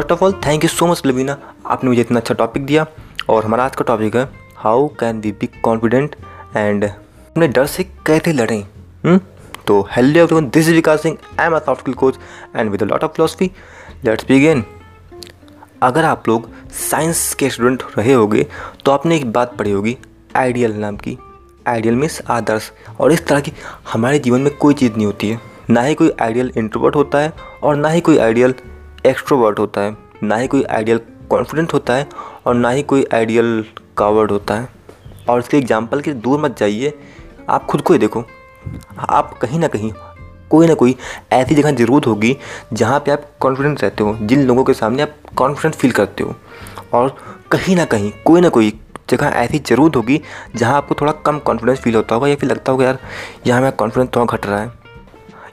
[0.00, 2.86] First of all thank you so much Lavina आपने मुझे इतना अच्छा टॉपिक दिया
[3.28, 4.24] और हमारा आज का टॉपिक है
[4.56, 6.14] how can we be confident
[6.56, 8.62] and अपने डर से कैसे लड़ें?
[9.04, 9.18] हुँ?
[9.66, 12.18] तो hello everyone this is Vikas Singh I am a soft skill coach
[12.56, 13.50] and with a lot of philosophy
[14.04, 14.64] let's begin
[15.82, 16.48] अगर आप लोग
[16.80, 18.46] साइंस के स्टूडेंट रहे होगे
[18.84, 19.96] तो आपने एक बात पढ़ी होगी
[20.36, 21.18] आइडियल नाम की
[21.68, 23.52] आइडियल मीन्स आदर्श। और इस तरह की
[23.92, 25.40] हमारे जीवन में कोई चीज़ नहीं होती है।
[25.70, 28.54] ना ही कोई आइडियल इंट्रोवर्ट होता है और ना ही कोई आइडियल
[29.06, 31.00] एक्सट्रोवर्ट होता है, ना ही कोई आइडियल
[31.30, 32.08] कॉन्फिडेंट होता है
[32.46, 33.64] और ना ही कोई आइडियल
[33.96, 34.68] कावर्ड होता है।
[35.28, 36.92] और इसके एग्ज़ाम्पल के दूर मत जाइए,
[37.48, 38.24] आप खुद को ही देखो।
[39.00, 39.92] आप कहीं ना कहीं,
[40.50, 40.96] कोई ना कोई
[41.32, 42.36] ऐसी जगह ज़रूरत होगी
[42.72, 46.34] जहाँ पे आप कॉन्फिडेंट रहते हो, जिन लोगों के सामने आप कॉन्फिडेंस फील करते हो।
[46.92, 47.16] और
[47.52, 48.72] कहीं ना कहीं, कोई ना कोई
[49.10, 50.20] जगह ऐसी ज़रूरत होगी
[50.56, 52.98] जहाँ आपको थोड़ा कम कॉन्फिडेंस फील होता होगा, या फिर लगता होगा, यार,
[53.46, 54.72] यहाँ मेरा कॉन्फिडेंस थोड़ा घट रहा है।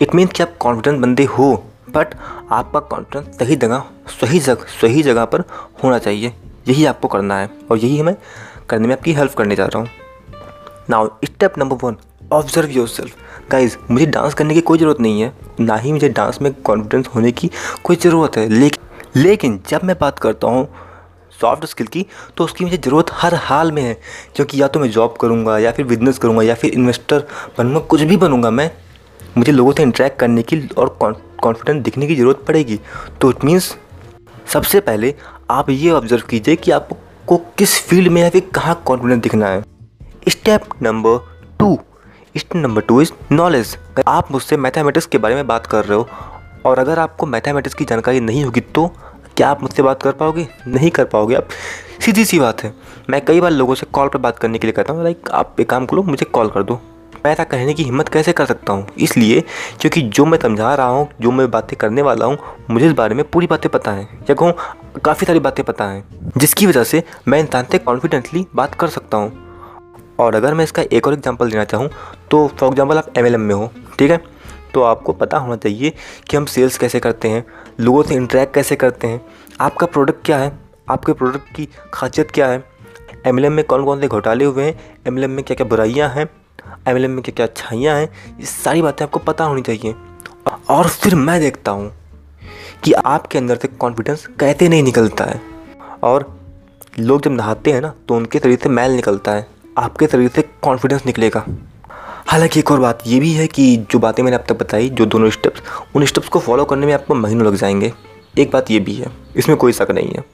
[0.00, 1.52] इट मीन्स कि आप कॉन्फिडेंट बंदे हो।
[1.94, 2.14] बट
[2.52, 5.44] आपका कॉन्फिडेंस सही जगह सही जगह सही जगह पर
[5.84, 6.32] होना चाहिए।
[6.68, 8.16] यही आपको करना है और यही हमें
[8.68, 9.88] करने में आपकी हेल्प करने जा रहा हूँ।
[10.90, 11.96] Now step number one
[12.32, 16.38] observe yourself guys मुझे डांस करने की कोई ज़रूरत नहीं है। ना ही मुझे डांस
[16.42, 17.50] में कॉन्फिडेंस होने की
[17.84, 20.68] कोई ज़रूरत है। लेकिन लेकिन जब मैं बात करता हूँ
[21.40, 22.04] सॉफ्ट स्किल की
[22.36, 23.94] तो उसकी मुझे ज़रूरत हर हाल में है।
[24.36, 27.26] क्योंकि या तो मैं जॉब करूँगा या फिर बिज़नेस करूँगा या फिर इन्वेस्टर
[27.58, 28.70] बनूँगा, कुछ भी बनूँगा मैं
[29.38, 32.78] मुझे लोगों से इंटरेक्ट करने की और कॉन्फिडेंट दिखने की ज़रूरत पड़ेगी।
[33.20, 33.76] तो इट मीन्स
[34.52, 35.14] सबसे पहले
[35.50, 39.62] आप ये ऑब्ज़र्व कीजिए कि आपको किस फ़ील्ड में या फिर कहाँ कॉन्फिडेंट दिखना है।
[40.28, 41.18] Step number
[41.60, 41.78] two
[42.34, 43.76] step number two is knowledge
[44.08, 46.08] आप मुझसे मैथमेटिक्स के बारे में बात कर रहे हो
[46.66, 48.86] और अगर आपको मैथमेटिक्स की जानकारी नहीं होगी तो
[49.36, 50.46] क्या आप मुझसे बात कर पाओगे?
[50.66, 51.48] नहीं कर पाओगे। आप
[52.00, 52.72] सीधी सी बात है।
[53.10, 55.60] मैं कई बार लोगों से कॉल पर बात करने के लिए कहता हूँ लाइक आप
[55.60, 56.80] एक काम करो, मुझे कॉल कर दो।
[57.24, 58.86] मैं ऐसा कहने की हिम्मत कैसे कर सकता हूँ?
[58.98, 59.40] इसलिए,
[59.80, 62.38] क्योंकि जो मैं समझा रहा हूँ, जो मैं बातें करने वाला हूँ,
[62.70, 64.52] मुझे इस बारे में पूरी बातें पता हैं, या कहूँ,
[65.04, 69.16] काफ़ी सारी बातें पता हैं, जिसकी वजह से मैं इंसान से कॉन्फिडेंटली बात कर सकता
[69.16, 69.32] हूँ।
[70.20, 71.88] और अगर मैं इसका एक और एग्ज़ाम्पल देना चाहूँ
[72.30, 74.20] तो फॉर एग्ज़ाम्पल आप एमएलएम में हो, ठीक है?
[74.74, 75.92] तो आपको पता होना चाहिए
[76.28, 77.44] कि हम सेल्स कैसे करते हैं,
[77.80, 79.20] लोगों से इंटरेक्ट कैसे करते हैं,
[79.60, 80.52] आपका प्रोडक्ट क्या है,
[80.90, 82.62] आपके प्रोडक्ट की खासियत क्या है
[83.26, 86.28] एमएलएम में कौन कौन से घोटाले हुए हैं एमएलएम में क्या क्या बुराइयाँ हैं
[86.88, 88.08] एमएलएम में क्या क्या अच्छाइयाँ हैं,
[88.40, 89.94] ये सारी बातें आपको पता होनी चाहिए।
[90.70, 91.90] और फिर मैं देखता हूँ
[92.84, 95.40] कि आपके अंदर से कॉन्फिडेंस कहते नहीं निकलता है।
[96.02, 96.26] और
[96.98, 99.46] लोग जब नहाते हैं ना तो उनके शरीर से मैल निकलता है।
[99.78, 101.44] आपके शरीर से कॉन्फिडेंस निकलेगा।
[102.26, 105.06] हालाँकि एक और बात ये भी है कि जो बातें मैंने अब तक बताई, जो
[105.06, 105.62] दोनों स्टेप्स
[105.96, 107.92] उन स्टेप्स को फॉलो करने में आपको महीनों लग जाएँगे।
[108.38, 110.24] एक बात ये भी है, इसमें कोई शक नहीं है।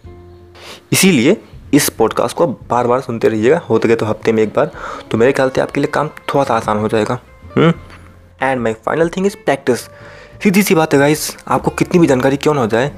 [0.93, 1.37] इसीलिए
[1.75, 4.71] इस पॉडकास्ट को बार बार सुनते रहिएगा। होते गए तो हफ़्ते में एक बार।
[5.11, 7.19] तो मेरे ख्याल से आपके लिए काम थोड़ा सा आसान हो जाएगा।
[8.43, 9.81] And my final thing is practice
[10.43, 12.91] सीधी सी बात है गाइस आपको कितनी भी जानकारी क्यों ना हो जाए,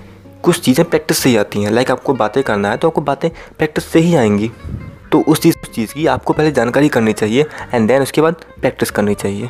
[0.43, 3.31] कुछ चीज़ें प्रैक्टिस से ही आती हैं। लाइक आपको बातें करना है तो आपको बातें
[3.59, 4.51] प्रैक्टिस से ही आएँगी।
[5.13, 8.45] तो उस चीज़ उस चीज़ की आपको पहले जानकारी करनी चाहिए एंड देन उसके बाद
[8.61, 9.49] प्रैक्टिस करनी चाहिए।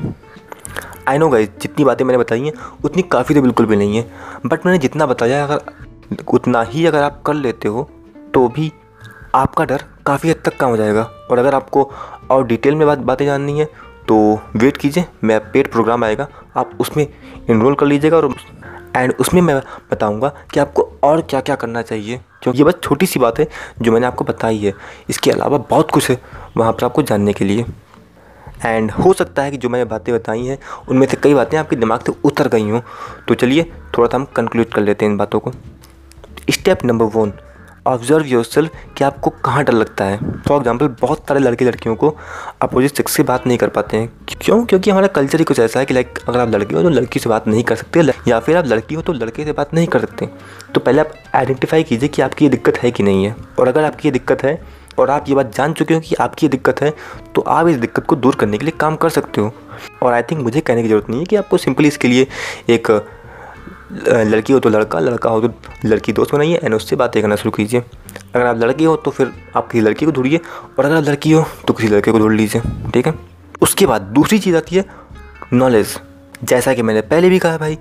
[1.08, 2.52] आई नो गाइज़ जितनी बातें मैंने बताई हैं,
[2.84, 4.10] उतनी काफ़ी तो बिल्कुल भी नहीं है।
[4.46, 7.88] बट मैंने जितना बताया, अगर उतना ही अगर आप कर लेते हो
[8.34, 8.72] तो भी
[9.34, 11.90] आपका डर काफ़ी हद तक कम हो जाएगा। और अगर आपको
[12.30, 13.64] और डिटेल में बात, बातें जाननी है
[14.08, 17.06] तो वेट कीजिए, मैं पेड प्रोग्राम आएगा। आप उसमें
[17.50, 18.34] इनरोल कर लीजिएगा और
[18.96, 23.06] एंड उसमें मैं बताऊँगा कि आपको और क्या क्या करना चाहिए। क्योंकि ये बस छोटी
[23.06, 23.48] सी बात है
[23.82, 24.72] जो मैंने आपको बताई है।
[25.10, 26.20] इसके अलावा बहुत कुछ है
[26.56, 27.64] वहाँ पर आपको जानने के लिए।
[28.66, 30.58] एंड हो सकता है कि जो मैंने बातें बताई हैं,
[30.88, 32.80] उनमें से कई बातें आपके दिमाग से उतर गई हों।
[33.28, 35.52] तो चलिए, थोड़ा सा हम कंक्लूड कर लेते हैं इन बातों को।
[36.50, 37.32] Step number one
[37.86, 42.14] observe yourself कि आपको कहाँ डर लगता है। फॉर एग्ज़ाम्पल बहुत सारे लड़के लड़कियों को
[42.62, 44.64] अपोजिट सेक्स से बात नहीं कर पाते हैं। क्यों?
[44.64, 47.20] क्योंकि हमारा कल्चर ही कुछ ऐसा है कि लाइक अगर आप लड़की हो तो लड़की
[47.20, 49.86] से बात नहीं कर सकते या फिर आप लड़की हो तो लड़के से बात नहीं
[49.86, 50.28] कर सकते।
[50.74, 53.84] तो पहले आप आइडेंटिफाई कीजिए कि आपकी ये दिक्कत है कि नहीं है। और अगर
[53.84, 54.60] आपकी ये दिक्कत है
[54.98, 56.92] और आप ये बात जान चुके हो कि आपकी ये दिक्कत है
[57.34, 59.52] तो आप इस दिक्कत को दूर करने के लिए काम कर सकते हो।
[60.02, 62.26] और आई थिंक मुझे कहने की ज़रूरत नहीं है कि आपको सिंपली इसके लिए
[62.68, 62.90] एक
[63.90, 65.52] लड़की हो तो लड़का लड़का हो तो
[65.84, 67.80] लड़की दोस्त बनाइए एंड उससे बातें करना शुरू कीजिए।
[68.34, 70.40] अगर आप लड़की हो तो फिर आप किसी लड़की को ढूंढिए
[70.78, 72.62] और अगर आप लड़की हो तो किसी लड़के को ढूंढ लीजिए,
[72.94, 73.14] ठीक है?
[73.62, 74.84] उसके बाद दूसरी चीज़ आती है
[75.52, 75.98] नॉलेज
[76.44, 77.78] जैसा कि मैंने पहले भी कहा भाई,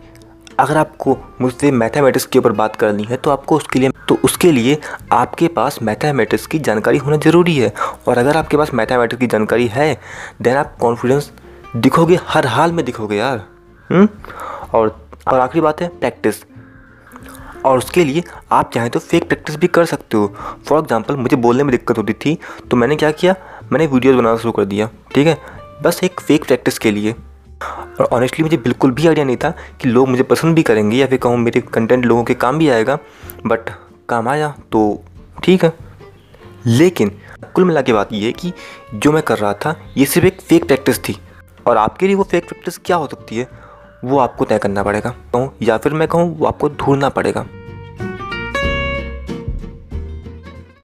[0.60, 4.52] अगर आपको मुझसे मैथमेटिक्स के ऊपर बात करनी है तो आपको उसके लिए तो उसके
[4.52, 4.78] लिए
[5.12, 7.74] आपके पास मैथमेटिक्स की जानकारी होना ज़रूरी है।
[8.08, 9.94] और अगर आपके पास मैथमेटिक्स की जानकारी है
[10.42, 11.32] देन आप कॉन्फिडेंस
[11.76, 13.46] दिखोगे, हर हाल में दिखोगे यार।
[13.90, 14.08] हुँ?
[14.74, 16.44] और और आखिरी बात है प्रैक्टिस
[17.66, 20.28] और उसके लिए आप चाहें तो फेक प्रैक्टिस भी कर सकते हो।
[20.68, 22.38] फॉर एग्ज़ाम्पल मुझे बोलने में दिक्कत होती थी
[22.72, 23.36] तो मैंने क्या किया?
[23.72, 25.38] मैंने वीडियोज़ बनाना शुरू कर दिया, ठीक है?
[25.84, 29.50] बस एक फेक प्रैक्टिस के लिए। और ऑनेस्टली मुझे बिल्कुल भी आइडिया नहीं था
[29.82, 32.70] कि लोग मुझे पसंद भी करेंगे या फिर कहूँ मेरे कंटेंट लोगों के काम भी
[32.70, 32.98] आएगा
[33.46, 33.70] बट
[34.10, 34.82] काम आया तो
[35.44, 35.74] ठीक है।
[36.68, 37.12] लेकिन
[37.56, 38.52] कुल मिला के बात यह है कि
[38.96, 41.18] जो मैं कर रहा था, ये सिर्फ़ एक फेक प्रैक्टिस थी।
[41.68, 43.48] और आपके लिए वो फेक प्रैक्टिस क्या हो सकती है?
[44.04, 47.46] वो आपको तय करना पड़ेगा। कहूँ या फिर मैं कहूँ वो आपको ढूंढना पड़ेगा।